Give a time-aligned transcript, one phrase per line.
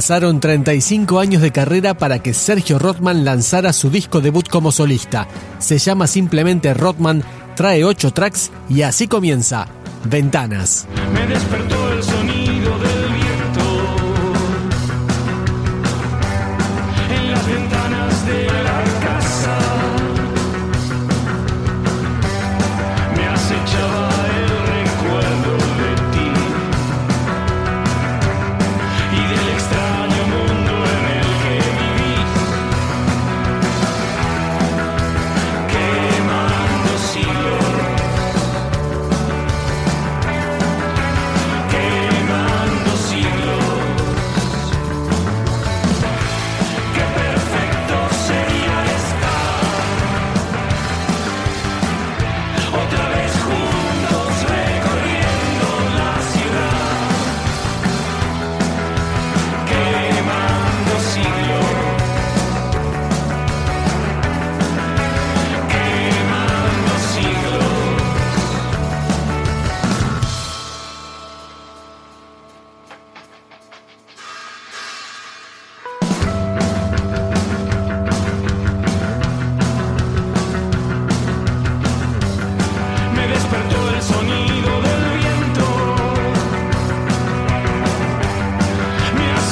[0.00, 5.28] Pasaron 35 años de carrera para que Sergio Rothman lanzara su disco debut como solista.
[5.58, 7.22] Se llama simplemente Rothman,
[7.54, 9.68] trae 8 tracks y así comienza
[10.06, 10.86] Ventanas.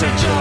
[0.00, 0.37] Me acechaba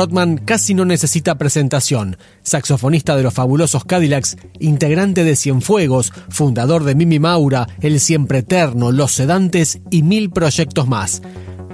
[0.00, 2.16] Rothman casi no necesita presentación.
[2.42, 8.92] Saxofonista de los fabulosos Cadillacs, integrante de Cienfuegos, fundador de Mimi Maura, El Siempre Eterno,
[8.92, 11.20] Los Sedantes y mil proyectos más.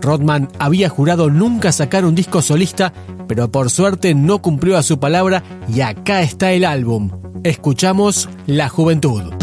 [0.00, 2.92] Rothman había jurado nunca sacar un disco solista,
[3.28, 7.12] pero por suerte no cumplió a su palabra y acá está el álbum.
[7.44, 9.35] Escuchamos La Juventud.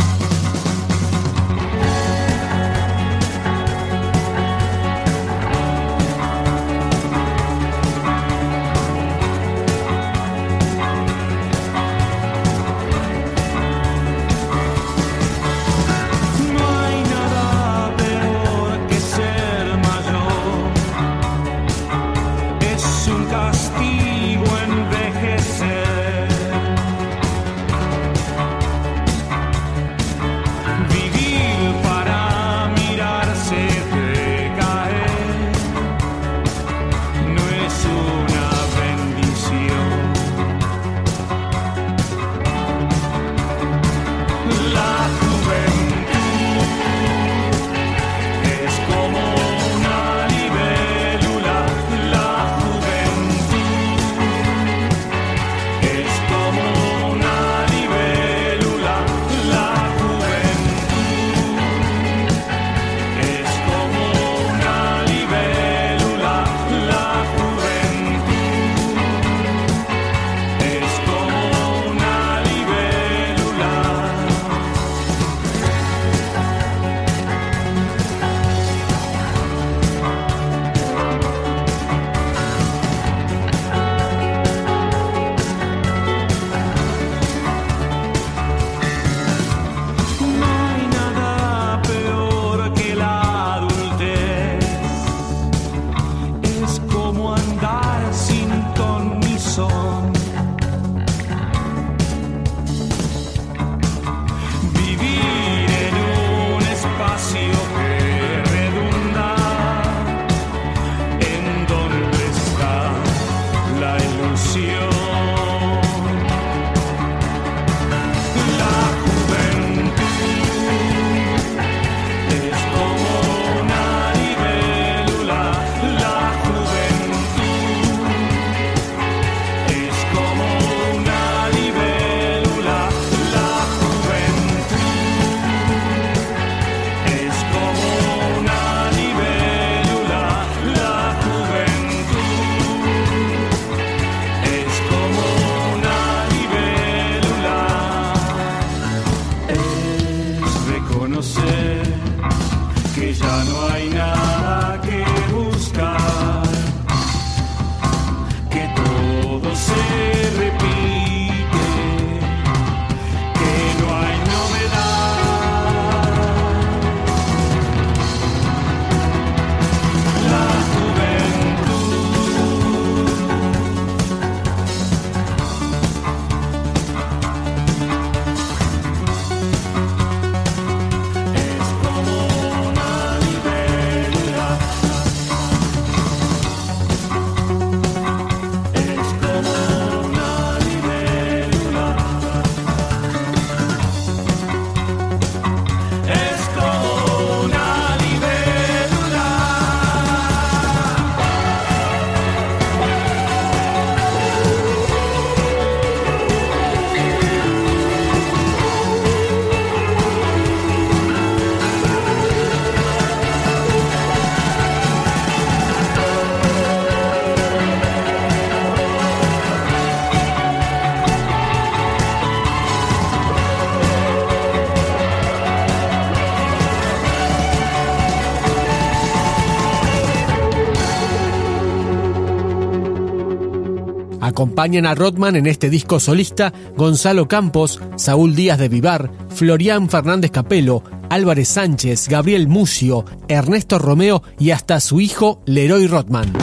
[234.34, 240.32] Acompañan a Rodman en este disco solista Gonzalo Campos, Saúl Díaz de Vivar, Florian Fernández
[240.32, 246.34] Capelo, Álvarez Sánchez, Gabriel Mucio, Ernesto Romeo y hasta su hijo Leroy Rodman.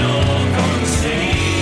[0.00, 0.12] no
[0.56, 1.59] conseguir.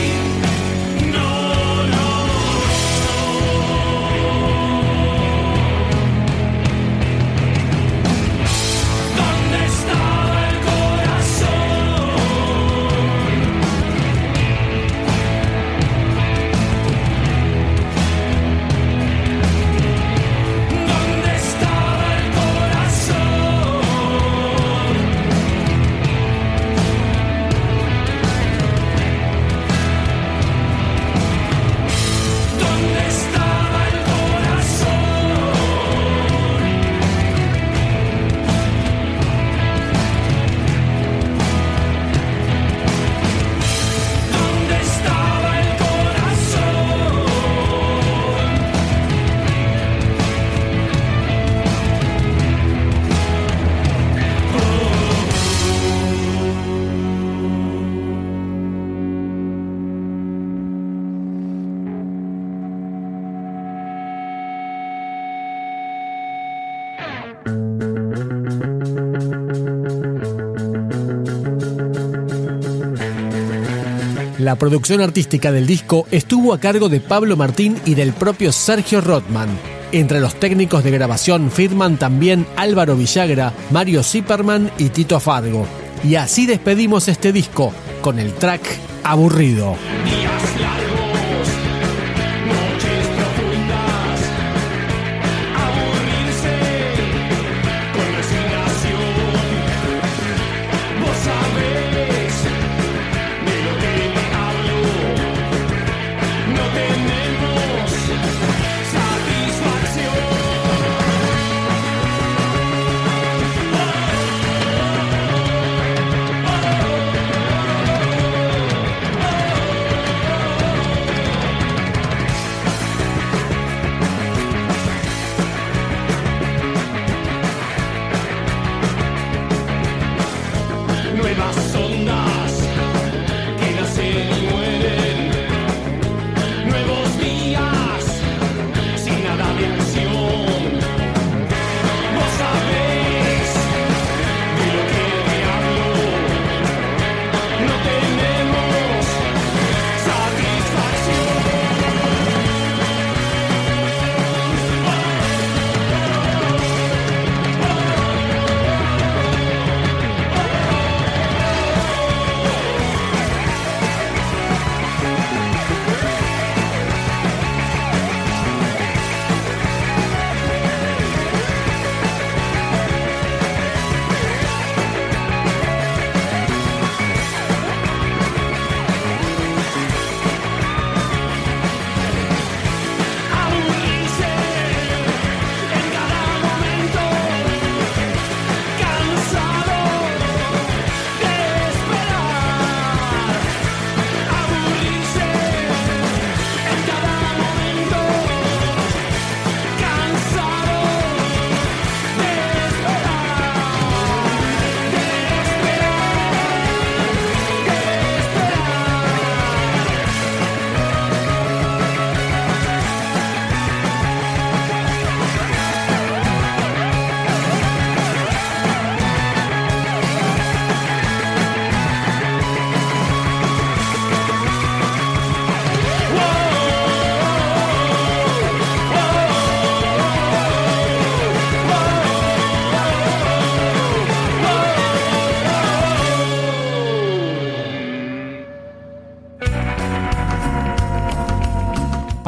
[74.49, 79.02] La producción artística del disco estuvo a cargo de Pablo Martín y del propio Sergio
[79.02, 79.50] Rothman.
[79.93, 85.67] Entre los técnicos de grabación firman también Álvaro Villagra, Mario Zipperman y Tito Fargo.
[86.02, 88.62] Y así despedimos este disco con el track
[89.05, 89.76] Aburrido.